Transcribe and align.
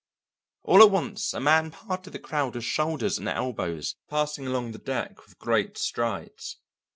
All 0.63 0.81
at 0.81 0.89
once 0.89 1.31
a 1.31 1.39
man 1.39 1.69
parted 1.69 2.09
the 2.09 2.17
crowd 2.17 2.55
with 2.55 2.63
shoulders 2.63 3.19
and 3.19 3.29
elbows, 3.29 3.97
passing 4.09 4.47
along 4.47 4.71
the 4.71 4.79
deck 4.79 5.23
with 5.23 5.37
great 5.37 5.77
strides. 5.77 6.57